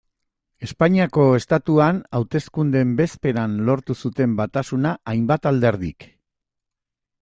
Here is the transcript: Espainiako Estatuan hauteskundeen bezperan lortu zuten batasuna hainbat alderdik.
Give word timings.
Espainiako 0.67 1.25
Estatuan 1.39 1.99
hauteskundeen 2.21 2.97
bezperan 3.03 3.55
lortu 3.71 4.01
zuten 4.05 4.37
batasuna 4.43 4.99
hainbat 5.13 5.51
alderdik. 5.55 6.13